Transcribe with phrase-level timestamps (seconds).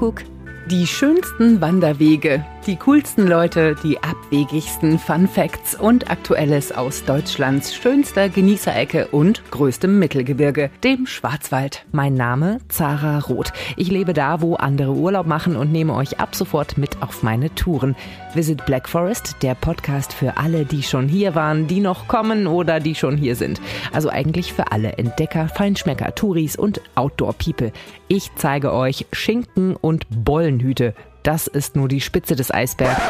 [0.00, 0.22] Kuckuck.
[0.70, 8.28] Die schönsten Wanderwege, die coolsten Leute, die abwegigsten Fun Facts und Aktuelles aus Deutschlands schönster
[8.28, 11.86] Genießerecke und größtem Mittelgebirge, dem Schwarzwald.
[11.92, 13.52] Mein Name Zara Roth.
[13.76, 17.54] Ich lebe da, wo andere Urlaub machen und nehme euch ab sofort mit auf meine
[17.54, 17.96] Touren.
[18.34, 22.78] Visit Black Forest, der Podcast für alle, die schon hier waren, die noch kommen oder
[22.78, 23.60] die schon hier sind.
[23.92, 27.72] Also eigentlich für alle Entdecker, Feinschmecker, Touris und Outdoor People.
[28.08, 30.94] Ich zeige euch Schinken und Bollenhüte.
[31.22, 33.00] Das ist nur die Spitze des Eisbergs,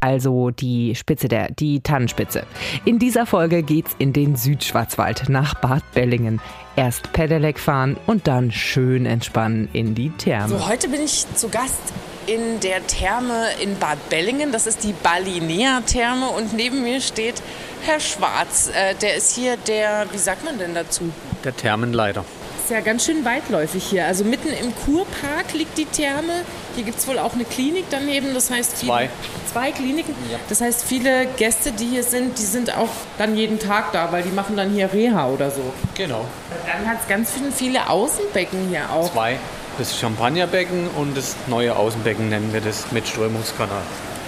[0.00, 2.44] also die Spitze der, die Tannenspitze.
[2.84, 6.40] In dieser Folge geht's in den Südschwarzwald nach Bad Bellingen.
[6.76, 10.48] Erst Pedelec fahren und dann schön entspannen in die Therme.
[10.48, 11.92] So, heute bin ich zu Gast
[12.26, 14.52] in der Therme in Bad Bellingen.
[14.52, 17.42] Das ist die Balinea-Therme und neben mir steht
[17.82, 18.70] Herr Schwarz.
[18.74, 21.10] Äh, der ist hier der, wie sagt man denn dazu?
[21.44, 22.24] Der Thermenleiter.
[22.68, 24.04] Ist ja ganz schön weitläufig hier.
[24.04, 26.42] Also mitten im Kurpark liegt die Therme.
[26.74, 28.34] Hier gibt es wohl auch eine Klinik daneben.
[28.34, 29.10] Das heißt, viele, Zwei.
[29.50, 30.14] zwei Kliniken.
[30.30, 30.38] Ja.
[30.50, 34.22] Das heißt, viele Gäste, die hier sind, die sind auch dann jeden Tag da, weil
[34.22, 35.62] die machen dann hier Reha oder so.
[35.94, 36.26] Genau.
[36.66, 39.10] Dann hat es ganz viele, viele Außenbecken hier auch.
[39.14, 39.38] Zwei.
[39.78, 43.80] Das Champagnerbecken und das neue Außenbecken nennen wir das mit Strömungskanal.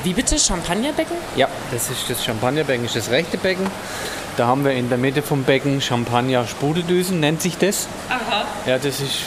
[0.02, 0.38] Wie bitte?
[0.38, 1.14] Champagnerbecken?
[1.36, 3.66] Ja, das ist das Champagnerbecken, ist das rechte Becken.
[4.40, 7.88] Da haben wir in der Mitte vom Becken Champagner-Sprudeldüsen, nennt sich das.
[8.08, 8.46] Aha.
[8.64, 9.24] Ja, das ist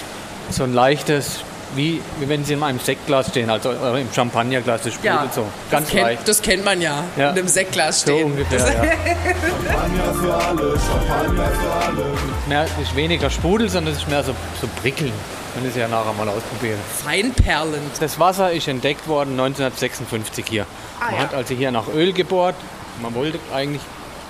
[0.50, 1.42] so ein leichtes,
[1.76, 5.46] wie, wie wenn sie in einem Sektglas stehen, also äh, im Champagnerglas, das sprudelt so.
[5.70, 6.28] Ganz das kennt, leicht.
[6.28, 7.04] Das kennt man ja.
[7.16, 7.30] Ja.
[7.30, 8.32] In einem Sektglas So stehen.
[8.32, 8.66] ungefähr, ja.
[8.74, 12.06] Champagner für alle, Champagner für alle.
[12.48, 15.14] Mehr, ist weniger Sprudel, sondern es ist mehr so, so prickeln.
[15.54, 16.80] Können Sie ja nachher mal ausprobieren.
[17.04, 18.02] Feinperlend.
[18.02, 20.66] Das Wasser ist entdeckt worden 1956 hier.
[21.00, 21.20] Ah, man ja.
[21.20, 22.56] hat also hier nach Öl gebohrt.
[23.00, 23.82] Man wollte eigentlich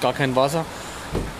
[0.04, 0.64] gar kein Wasser.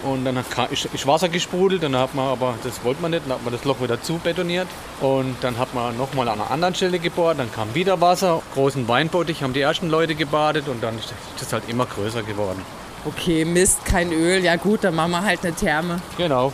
[0.04, 0.38] Und dann
[0.72, 1.82] ist, Wasser gesprudelt.
[1.84, 4.18] Dann hat man aber, das wollte man nicht, dann hat man das Loch wieder zu
[4.18, 4.68] betoniert.
[5.02, 7.40] Und dann hat man nochmal an einer anderen Stelle gebohrt.
[7.40, 8.42] Dann kam wieder Wasser.
[8.54, 10.68] Großen Weinbottich haben die ersten Leute gebadet.
[10.68, 12.62] Und dann ist das halt immer größer geworden.
[13.06, 14.44] Okay, Mist, kein Öl.
[14.44, 16.00] Ja gut, dann machen wir halt eine Therme.
[16.18, 16.54] Genau.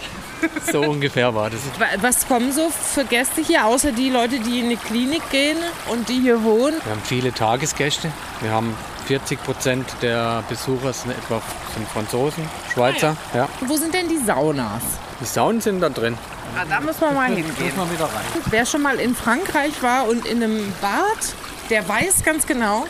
[0.71, 1.59] So ungefähr war das.
[1.77, 5.57] Wa- Was kommen so für Gäste hier, außer die Leute, die in eine Klinik gehen
[5.91, 6.77] und die hier wohnen?
[6.83, 8.11] Wir haben viele Tagesgäste.
[8.41, 8.73] Wir haben
[9.09, 11.41] 40 Prozent der Besucher sind etwa
[11.73, 13.17] sind Franzosen, Schweizer.
[13.33, 13.49] Ja.
[13.61, 14.83] Wo sind denn die Saunas?
[15.19, 16.15] Die Saunen sind da drin.
[16.55, 17.55] Ah, da muss man mal hingehen.
[17.57, 18.43] Wieder rein.
[18.51, 21.33] Wer schon mal in Frankreich war und in einem Bad,
[21.71, 22.85] der weiß ganz genau,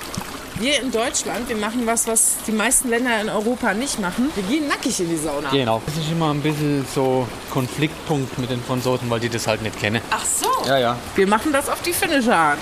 [0.60, 4.30] wir in Deutschland, wir machen was, was die meisten Länder in Europa nicht machen.
[4.36, 5.50] Wir gehen nackig in die Sauna.
[5.52, 5.82] Genau.
[5.86, 9.80] Das ist immer ein bisschen so Konfliktpunkt mit den Franzosen, weil die das halt nicht
[9.80, 10.02] kennen.
[10.12, 10.48] Ach so.
[10.68, 10.98] Ja, ja.
[11.16, 12.60] Wir machen das auf die finnische Art.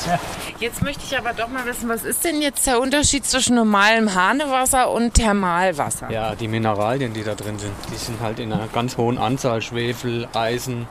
[0.59, 4.13] Jetzt möchte ich aber doch mal wissen, was ist denn jetzt der Unterschied zwischen normalem
[4.13, 6.09] Hahnewasser und Thermalwasser?
[6.11, 9.61] Ja, die Mineralien, die da drin sind, die sind halt in einer ganz hohen Anzahl.
[9.61, 10.87] Schwefel, Eisen,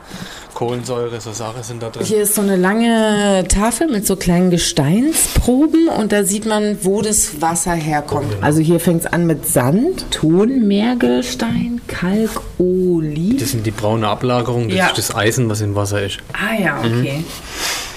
[0.55, 2.05] Kohlensäure, so Sachen sind da drin.
[2.05, 6.96] Hier ist so eine lange Tafel mit so kleinen Gesteinsproben und da sieht man, wo
[7.03, 8.37] das Wasser herkommt.
[8.41, 13.39] Also hier fängt es an mit Sand, Ton, Meergestein, Kalk, Olivin.
[13.39, 14.87] Das sind die braune Ablagerung, das Ja.
[14.89, 16.19] ist das Eisen, was im Wasser ist.
[16.33, 17.25] Ah ja, okay.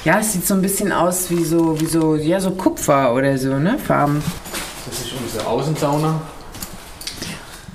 [0.06, 3.38] Ja, es sieht so ein bisschen aus wie so, wie so, ja, so Kupfer oder
[3.38, 3.78] so, ne?
[3.78, 4.24] Farben.
[4.90, 6.22] Das ist unsere Außensauna.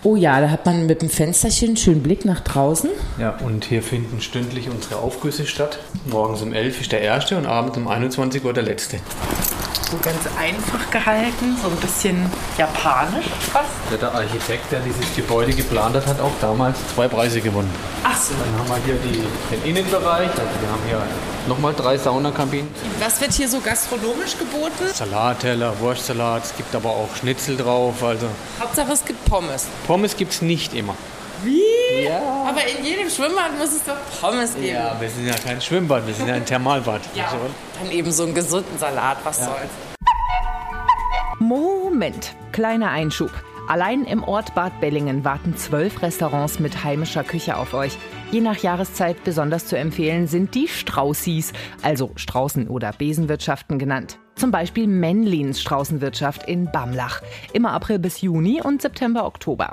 [0.07, 2.91] Oh ja, da hat man mit dem Fensterchen einen schönen Blick nach draußen.
[3.19, 5.79] Ja, und hier finden stündlich unsere Aufgüsse statt.
[6.07, 8.99] Morgens um 11 ist der erste und abends um 21 Uhr der letzte.
[9.91, 13.69] So ganz einfach gehalten, so ein bisschen japanisch fast.
[13.91, 17.71] Ja, Der Architekt, der dieses Gebäude geplant hat, hat auch damals zwei Preise gewonnen.
[18.03, 18.33] Ach so.
[18.35, 19.23] Dann haben wir hier die,
[19.55, 21.03] den Innenbereich, also wir haben hier
[21.47, 22.69] nochmal drei Saunakabinen.
[23.01, 24.93] Was wird hier so gastronomisch geboten?
[24.93, 28.03] Salatteller, Wurstsalat, es gibt aber auch Schnitzel drauf.
[28.03, 28.27] Also
[28.61, 29.67] Hauptsache es gibt Pommes.
[29.87, 30.95] Pommes gibt es nicht immer.
[31.43, 31.61] Wie?
[32.03, 32.47] Ja.
[32.49, 34.67] Aber in jedem Schwimmbad muss es doch Pommes geben.
[34.67, 37.03] Ja, wir sind ja kein Schwimmbad, wir sind ja ein Thermalbad.
[37.15, 37.33] Ja,
[37.81, 39.71] dann eben so einen gesunden Salat, was soll's.
[41.39, 43.31] Moment, kleiner Einschub.
[43.67, 47.97] Allein im Ort Bad Bellingen warten zwölf Restaurants mit heimischer Küche auf euch.
[48.31, 54.19] Je nach Jahreszeit besonders zu empfehlen sind die Straußis, also Straußen- oder Besenwirtschaften genannt.
[54.45, 57.23] Zum Beispiel Menlins Straußenwirtschaft in Bamlach.
[57.55, 59.71] Immer April bis Juni und September, Oktober.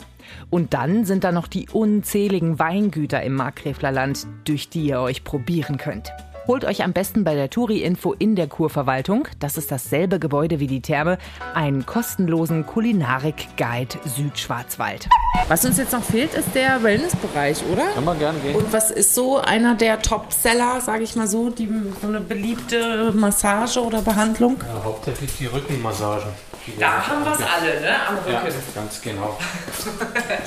[0.49, 5.75] Und dann sind da noch die unzähligen Weingüter im Markgräflerland, durch die ihr euch probieren
[5.75, 6.13] könnt.
[6.47, 10.65] Holt euch am besten bei der Touri-Info in der Kurverwaltung, das ist dasselbe Gebäude wie
[10.67, 11.17] die Therme,
[11.53, 15.07] einen kostenlosen Kulinarik-Guide Südschwarzwald.
[15.47, 17.83] Was uns jetzt noch fehlt, ist der Wellnessbereich, oder?
[17.93, 18.55] Kann man gerne gehen.
[18.55, 21.69] Und was ist so einer der Top-Seller, sage ich mal so, die,
[22.01, 24.57] so eine beliebte Massage oder Behandlung?
[24.67, 26.25] Ja, hauptsächlich die Rückenmassage.
[26.65, 27.95] Die Da haben wir es alle, ne?
[28.07, 28.55] Am Ja, Rücken.
[28.75, 29.37] ganz genau.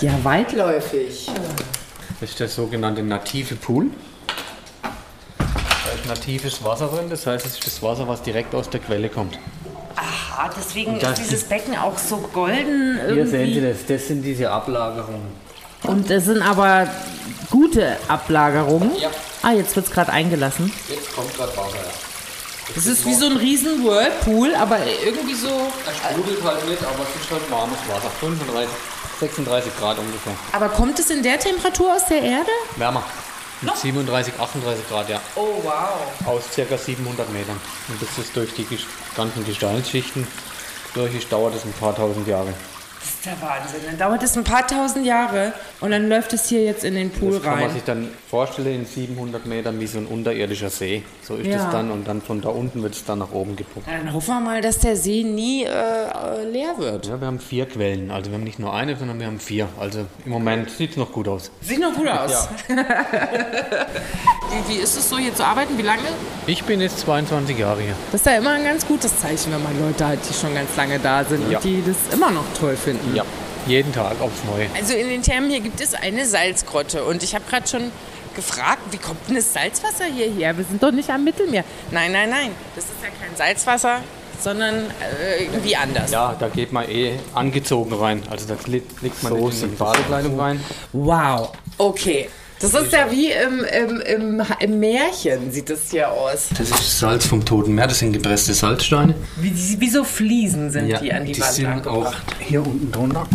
[0.00, 1.30] Ja, weitläufig.
[2.20, 3.86] Das ist der sogenannte native Pool.
[6.06, 7.06] Natives Wasser drin.
[7.10, 9.38] Das heißt, es ist das Wasser, was direkt aus der Quelle kommt.
[9.96, 13.60] Aha, deswegen das- ist dieses Becken auch so golden Hier sehen Sie irgendwie.
[13.60, 13.86] das.
[13.86, 15.44] Das sind diese Ablagerungen.
[15.84, 16.88] Und das sind aber
[17.50, 18.90] gute Ablagerungen.
[18.98, 19.10] Ja.
[19.42, 20.72] Ah, jetzt wird es gerade eingelassen.
[20.88, 21.76] Jetzt kommt gerade Wasser.
[22.74, 25.48] Das ist wie so ein riesen Whirlpool, aber irgendwie so...
[25.86, 28.08] Es sprudelt halt nicht, aber es ist halt warmes Wasser.
[28.20, 28.68] 35,
[29.20, 30.32] 36 Grad ungefähr.
[30.52, 32.48] Aber kommt es in der Temperatur aus der Erde?
[32.76, 33.02] Wärmer.
[33.64, 35.20] Mit 37, 38 Grad, ja.
[35.36, 36.26] Oh, wow.
[36.26, 37.60] Aus circa 700 Metern.
[37.88, 38.66] Und das ist durch die
[39.16, 40.26] ganzen Gesteinsschichten
[40.94, 42.54] durch ist, dauert es ein paar tausend Jahre.
[43.04, 43.80] Das ist der Wahnsinn.
[43.86, 47.10] Dann dauert es ein paar tausend Jahre und dann läuft es hier jetzt in den
[47.10, 47.72] Pool Das kann man rein.
[47.74, 51.02] sich dann vorstellen in 700 Metern wie so ein unterirdischer See.
[51.22, 51.66] So ist Ja.
[51.66, 53.86] es dann und dann von da unten wird es dann nach oben gepumpt.
[53.88, 57.06] Dann hoffen wir mal, dass der See nie äh, äh, leer wird.
[57.06, 58.10] Ja, wir haben vier Quellen.
[58.10, 59.68] Also wir haben nicht nur eine, sondern wir haben vier.
[59.78, 61.50] Also im Moment sieht es noch gut aus.
[61.60, 62.48] Sieht noch gut aus.
[62.68, 62.74] wie,
[64.74, 65.76] wie ist es so, hier zu arbeiten?
[65.76, 66.00] Wie lange?
[66.46, 67.94] Ich bin jetzt 22 Jahre hier.
[68.12, 70.74] Das ist ja immer ein ganz gutes Zeichen, wenn man Leute hat, die schon ganz
[70.76, 71.58] lange da sind Ja.
[71.58, 72.93] und die das immer noch toll finden.
[73.14, 73.24] Ja.
[73.66, 74.68] Jeden Tag aufs Neue.
[74.76, 77.90] Also in den Thermen hier gibt es eine Salzgrotte und ich habe gerade schon
[78.36, 80.56] gefragt, wie kommt denn das Salzwasser hierher?
[80.56, 81.64] Wir sind doch nicht am Mittelmeer.
[81.90, 84.00] Nein, nein, nein, das ist ja kein Salzwasser,
[84.40, 86.10] sondern äh, irgendwie anders.
[86.10, 88.22] Ja, da geht man eh angezogen rein.
[88.28, 90.60] Also da liegt man nicht in die Badekleidung rein.
[90.92, 92.28] Wow, okay.
[92.60, 96.48] Das ist ja wie im, im, im, im Märchen, sieht das hier aus.
[96.56, 97.88] Das ist Salz vom Toten Meer.
[97.88, 99.14] Das sind gepresste Salzsteine.
[99.36, 101.72] Wie, wie so Fliesen sind die an die, die Wand sind auch
[102.06, 102.22] angebracht.
[102.38, 103.26] hier unten drunter.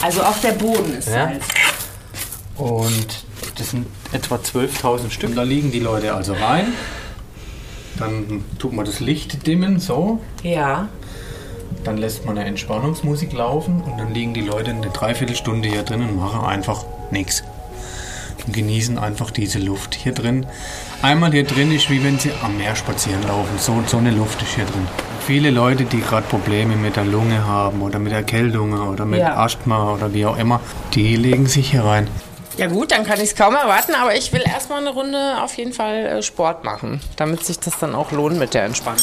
[0.00, 1.28] Also auch der Boden ist Ja.
[1.28, 1.44] Salz.
[2.56, 3.06] Und
[3.58, 5.30] das sind etwa 12.000 Stück.
[5.30, 6.68] Und da liegen die Leute also rein.
[7.98, 10.20] Dann tut man das Licht dimmen, so.
[10.42, 10.88] Ja.
[11.84, 16.00] Dann lässt man eine Entspannungsmusik laufen und dann liegen die Leute eine Dreiviertelstunde hier drin
[16.00, 17.42] und machen einfach nichts.
[18.46, 20.46] Und genießen einfach diese Luft hier drin.
[21.02, 23.58] Einmal hier drin ist wie wenn sie am Meer spazieren laufen.
[23.58, 24.86] So, so eine Luft ist hier drin.
[25.26, 29.36] Viele Leute, die gerade Probleme mit der Lunge haben oder mit Erkältungen oder mit Ja.
[29.36, 30.60] Asthma oder wie auch immer,
[30.94, 32.08] die legen sich hier rein.
[32.58, 35.56] Ja gut, dann kann ich es kaum erwarten, aber ich will erstmal eine Runde auf
[35.56, 39.00] jeden Fall äh, Sport machen, damit sich das dann auch lohnt mit der Entspannung.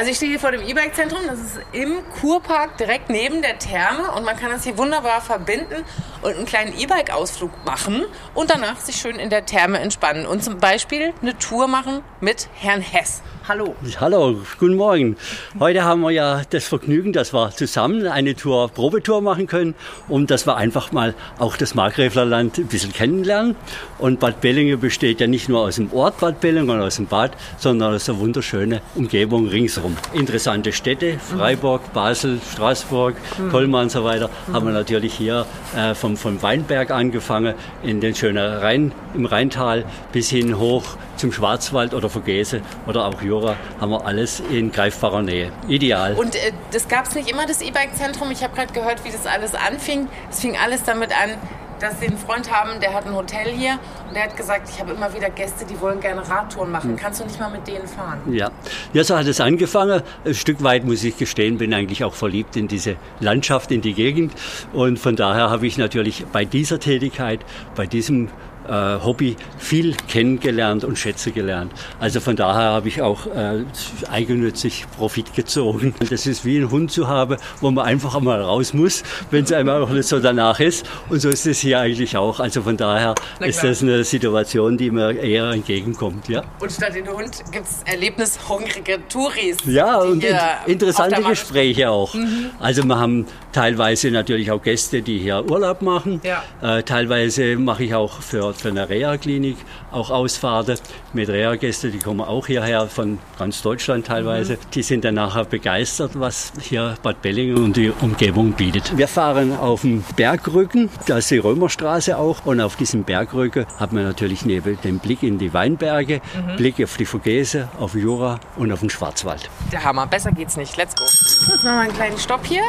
[0.00, 4.10] Also ich stehe hier vor dem E-Bike-Zentrum, das ist im Kurpark direkt neben der Therme
[4.12, 5.84] und man kann das hier wunderbar verbinden
[6.22, 10.58] und einen kleinen E-Bike-Ausflug machen und danach sich schön in der Therme entspannen und zum
[10.58, 13.20] Beispiel eine Tour machen mit Herrn Hess.
[13.50, 13.74] Hallo.
[13.98, 15.16] Hallo, guten Morgen.
[15.58, 19.74] Heute haben wir ja das Vergnügen, dass wir zusammen eine Tour, Probetour machen können
[20.06, 23.56] und dass wir einfach mal auch das Markgräflerland ein bisschen kennenlernen.
[23.98, 27.06] Und Bad Bellinge besteht ja nicht nur aus dem Ort Bad Bellinge und aus dem
[27.06, 29.96] Bad, sondern aus einer wunderschönen Umgebung ringsherum.
[30.12, 33.16] Interessante Städte, Freiburg, Basel, Straßburg,
[33.50, 35.44] Colmar und so weiter, haben wir natürlich hier
[35.76, 40.84] äh, vom, vom Weinberg angefangen, in den schönen Rhein, im Rheintal bis hin hoch
[41.16, 43.39] zum Schwarzwald oder Vogese oder auch Jura
[43.80, 45.52] haben wir alles in greifbarer Nähe.
[45.68, 46.14] Ideal.
[46.14, 48.30] Und äh, das gab es nicht immer, das E-Bike-Zentrum.
[48.30, 50.08] Ich habe gerade gehört, wie das alles anfing.
[50.30, 51.36] Es fing alles damit an,
[51.80, 54.80] dass sie einen Freund haben, der hat ein Hotel hier und der hat gesagt, ich
[54.80, 56.96] habe immer wieder Gäste, die wollen gerne Radtouren machen.
[56.96, 58.20] Kannst du nicht mal mit denen fahren?
[58.32, 58.50] Ja.
[58.92, 60.02] ja, so hat es angefangen.
[60.24, 63.94] Ein Stück weit muss ich gestehen, bin eigentlich auch verliebt in diese Landschaft, in die
[63.94, 64.32] Gegend.
[64.72, 67.40] Und von daher habe ich natürlich bei dieser Tätigkeit,
[67.74, 68.28] bei diesem
[68.70, 71.72] äh, Hobby viel kennengelernt und Schätze gelernt.
[71.98, 73.64] Also von daher habe ich auch äh,
[74.10, 75.94] eigennützig Profit gezogen.
[76.10, 79.52] Das ist wie ein Hund zu haben, wo man einfach einmal raus muss, wenn es
[79.52, 80.86] einmal auch nicht so danach ist.
[81.08, 82.40] Und so ist es hier eigentlich auch.
[82.40, 86.28] Also von daher ist das eine Situation, die mir eher entgegenkommt.
[86.28, 86.42] Ja.
[86.60, 89.56] Und statt den Hund gibt es erlebnishungrige Touris.
[89.66, 90.36] Ja, und in-
[90.66, 92.14] interessante Gespräche auch.
[92.58, 96.20] Also wir haben teilweise natürlich auch Gäste, die hier Urlaub machen.
[96.22, 96.42] Ja.
[96.78, 99.56] Äh, teilweise mache ich auch für, für eine Reha-Klinik
[99.90, 100.78] auch Ausfahrten
[101.12, 104.58] mit Reha-Gästen, die kommen auch hierher von ganz Deutschland teilweise.
[104.74, 108.96] Die sind dann nachher begeistert, was hier Bad Bellingen und die Umgebung bietet.
[108.96, 113.92] Wir fahren auf dem Bergrücken, da ist die Römerstraße auch und auf diesem Bergrücken hat
[113.92, 116.20] man natürlich neben dem Blick in die Weinberge,
[116.56, 119.48] Blick auf die Vogese, auf Jura und auf den Schwarzwald.
[119.72, 120.76] Der Hammer, besser geht's nicht.
[120.76, 121.04] Let's go.
[121.04, 122.62] Jetzt machen wir einen kleinen Stopp hier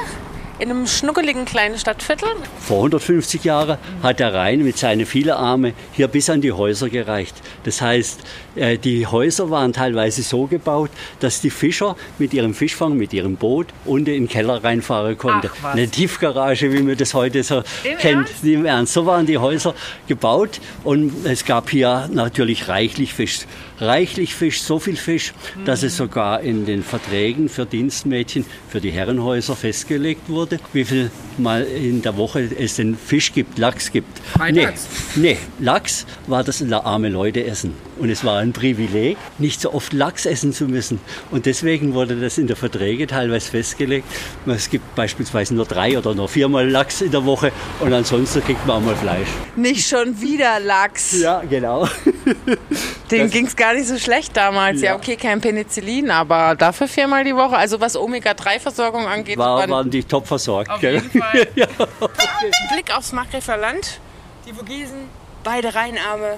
[0.61, 2.29] in einem schnuckeligen kleinen Stadtviertel.
[2.59, 6.87] Vor 150 Jahren hat der Rhein mit seinen vielen Armen hier bis an die Häuser
[6.87, 7.35] gereicht.
[7.63, 8.19] Das heißt,
[8.55, 13.37] äh, die Häuser waren teilweise so gebaut, dass die Fischer mit ihrem Fischfang, mit ihrem
[13.37, 15.49] Boot unten in den Keller reinfahren konnten.
[15.63, 18.27] Eine Tiefgarage, wie man das heute so Im kennt.
[18.27, 18.43] Ernst?
[18.43, 18.93] Im Ernst.
[18.93, 19.73] So waren die Häuser
[20.07, 23.47] gebaut und es gab hier natürlich reichlich Fisch.
[23.79, 25.33] Reichlich Fisch, so viel Fisch,
[25.65, 31.11] dass es sogar in den Verträgen für Dienstmädchen für die Herrenhäuser festgelegt wurde, wie viel
[31.37, 34.07] mal in der Woche es den Fisch gibt, Lachs gibt.
[34.17, 34.87] Nee, Freitags?
[35.15, 37.73] nee, Lachs war das arme Leute essen.
[37.99, 40.99] Und es war ein Privileg, nicht so oft Lachs essen zu müssen.
[41.29, 44.07] Und deswegen wurde das in der Verträge teilweise festgelegt.
[44.47, 48.65] Es gibt beispielsweise nur drei oder nur viermal Lachs in der Woche und ansonsten kriegt
[48.65, 49.27] man auch mal Fleisch.
[49.55, 51.19] Nicht schon wieder Lachs.
[51.19, 51.87] Ja, genau.
[53.11, 54.81] Den ging es gar nicht so schlecht damals.
[54.81, 54.91] Ja.
[54.91, 54.95] ja.
[54.95, 57.57] okay, kein Penicillin, aber dafür viermal die Woche.
[57.57, 59.37] Also was Omega-3-Versorgung angeht.
[59.37, 60.69] War, waren die top versorgt.
[60.69, 61.47] Auf jeden Fall.
[61.55, 61.67] ja,
[61.99, 62.51] okay.
[62.73, 63.99] Blick aufs Markgräfler Land.
[64.47, 65.09] Die Vogesen,
[65.43, 66.37] beide Rheinarme.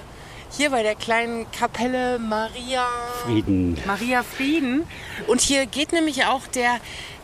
[0.55, 2.85] Hier bei der kleinen Kapelle Maria
[3.23, 3.77] Frieden.
[3.85, 4.83] Maria Frieden.
[5.27, 6.79] Und hier geht nämlich auch der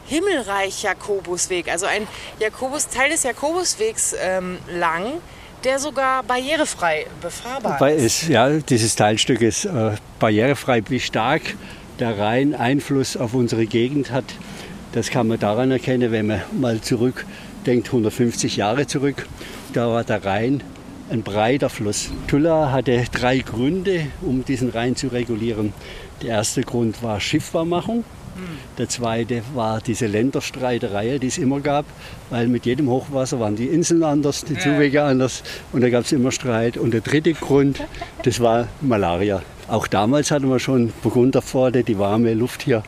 [0.08, 2.08] Himmelreich Jakobusweg, also ein
[2.40, 5.06] Jakobus, Teil des Jakobuswegs ähm, lang,
[5.64, 8.28] der sogar barrierefrei befahrbar Weil ist.
[8.28, 10.82] ja, dieses Teilstück ist äh, barrierefrei.
[10.88, 11.42] Wie stark
[12.00, 14.26] der Rhein Einfluss auf unsere Gegend hat,
[14.92, 19.28] das kann man daran erkennen, wenn man mal zurückdenkt, 150 Jahre zurück.
[19.74, 20.64] Da war der Rhein
[21.10, 22.10] ein breiter Fluss.
[22.28, 25.74] Tulla hatte drei Gründe, um diesen Rhein zu regulieren.
[26.22, 28.04] Der erste Grund war Schiffbarmachung.
[28.78, 31.86] Der zweite war diese Länderstreiterei, die es immer gab,
[32.30, 35.44] weil mit jedem Hochwasser waren die Inseln anders, die Zuwege anders
[35.74, 36.78] und da gab es immer Streit.
[36.78, 37.82] Und der dritte Grund,
[38.24, 39.42] das war Malaria.
[39.70, 42.82] Auch damals hatten wir schon Burgunderpforte, die warme Luft hier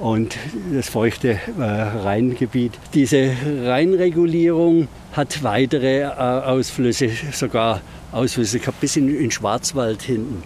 [0.00, 0.36] und
[0.72, 2.72] das feuchte äh, Rheingebiet.
[2.94, 3.30] Diese
[3.64, 7.80] Rheinregulierung hat weitere äh, Ausflüsse, sogar
[8.10, 10.42] Ausflüsse bis in, in Schwarzwald hinten.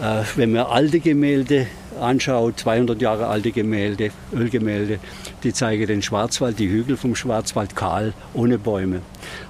[0.00, 1.66] Äh, wenn man alte Gemälde
[2.00, 4.98] anschaut, 200 Jahre alte Gemälde, Ölgemälde,
[5.42, 9.02] die zeigen den Schwarzwald, die Hügel vom Schwarzwald kahl, ohne Bäume.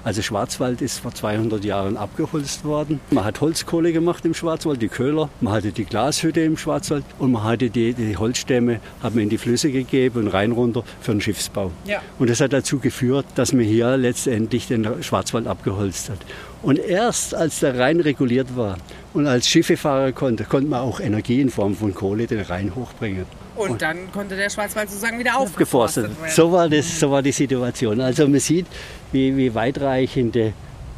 [0.05, 3.01] Also Schwarzwald ist vor 200 Jahren abgeholzt worden.
[3.11, 5.29] Man hat Holzkohle gemacht im Schwarzwald, die Köhler.
[5.41, 9.29] Man hatte die Glashütte im Schwarzwald und man hatte die, die Holzstämme, hat man in
[9.29, 11.71] die Flüsse gegeben und rein runter für den Schiffsbau.
[11.85, 12.01] Ja.
[12.19, 16.19] Und das hat dazu geführt, dass man hier letztendlich den Schwarzwald abgeholzt hat.
[16.63, 18.77] Und erst als der Rhein reguliert war
[19.15, 22.75] und als Schiffe fahren konnte, konnte man auch Energie in Form von Kohle den Rhein
[22.75, 23.27] hochbringen.
[23.55, 26.31] Und, und dann konnte der Schwarzwald sozusagen wieder aufgeforstet werden.
[26.31, 28.01] So war, das, so war die Situation.
[28.01, 28.67] Also man sieht,
[29.13, 30.53] wie, wie weitreichende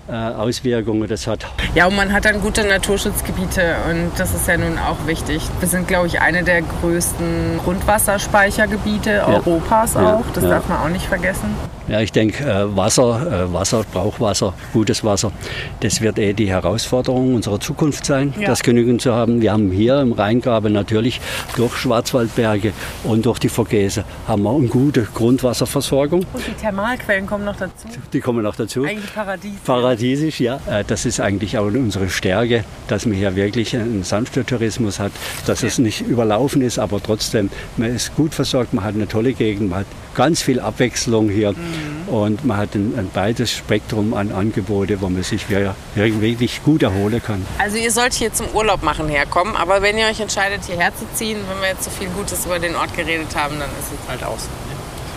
[0.09, 1.47] äh, Auswirkungen das hat.
[1.75, 5.43] Ja, und man hat dann gute Naturschutzgebiete und das ist ja nun auch wichtig.
[5.61, 9.27] Wir sind, glaube ich, eine der größten Grundwasserspeichergebiete ja.
[9.27, 10.25] Europas auch.
[10.35, 10.51] Das ja.
[10.51, 11.55] darf man auch nicht vergessen.
[11.91, 15.33] Ja, ich denke, äh, Wasser, äh, Wasser, Brauchwasser, gutes Wasser,
[15.81, 18.47] das wird eh die Herausforderung unserer Zukunft sein, ja.
[18.47, 19.43] das genügend zu haben.
[19.43, 21.21] Wir haben hier im Rheingraben natürlich
[21.57, 26.21] durch Schwarzwaldberge und durch die Vogese haben wir eine gute Grundwasserversorgung.
[26.33, 27.89] Und die Thermalquellen kommen noch dazu?
[28.13, 28.85] Die kommen noch dazu.
[28.85, 29.61] Eigentlich paradiesisch.
[29.65, 30.61] Paradiesisch, ja.
[30.71, 35.11] Äh, das ist eigentlich auch unsere Stärke, dass man hier wirklich einen sanften Tourismus hat,
[35.45, 35.67] dass ja.
[35.67, 39.71] es nicht überlaufen ist, aber trotzdem, man ist gut versorgt, man hat eine tolle Gegend,
[39.71, 41.53] man hat ganz viel Abwechslung hier.
[41.53, 42.09] Mhm.
[42.09, 47.23] Und man hat ein, ein breites Spektrum an Angebote, wo man sich wirklich gut erholen
[47.25, 47.47] kann.
[47.59, 51.05] Also ihr sollt hier zum Urlaub machen herkommen, aber wenn ihr euch entscheidet, hierher zu
[51.15, 54.09] ziehen, wenn wir jetzt so viel Gutes über den Ort geredet haben, dann ist es
[54.09, 54.49] halt aus.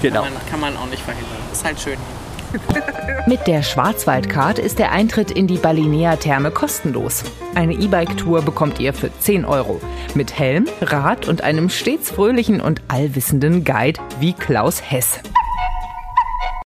[0.01, 0.23] Genau.
[0.23, 1.37] Kann man, kann man auch nicht verhindern.
[1.51, 1.97] Ist halt schön
[3.27, 7.23] Mit der Schwarzwaldcard ist der Eintritt in die Balinea-Therme kostenlos.
[7.55, 9.79] Eine E-Bike-Tour bekommt ihr für 10 Euro.
[10.13, 15.19] Mit Helm, Rad und einem stets fröhlichen und allwissenden Guide wie Klaus Hess.